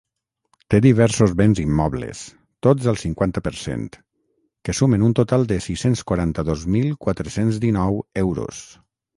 [0.73, 2.21] Té diversos béns immobles,
[2.67, 3.85] tots al cinquanta per cent,
[4.69, 8.69] que sumen un total de sis-cents quaranta-dos mil quatre-cents dinou euros.